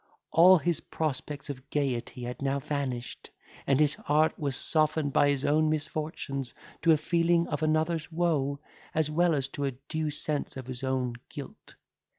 All 0.31 0.57
his 0.57 0.79
prospects 0.79 1.47
of 1.51 1.69
gaiety 1.69 2.23
had 2.23 2.41
now 2.41 2.57
vanished, 2.57 3.29
and 3.67 3.79
his 3.79 3.93
heart 3.93 4.33
was 4.35 4.55
softened 4.55 5.13
by 5.13 5.29
his 5.29 5.45
own 5.45 5.69
misfortunes, 5.69 6.55
to 6.81 6.91
a 6.91 6.97
feeling 6.97 7.47
of 7.49 7.61
another's 7.61 8.11
woe, 8.11 8.59
as 8.95 9.11
well 9.11 9.35
as 9.35 9.47
to 9.49 9.65
a 9.65 9.73
due 9.89 10.09
sense 10.09 10.57
of 10.57 10.65
his 10.65 10.83
own 10.83 11.13
guilt. 11.29 11.75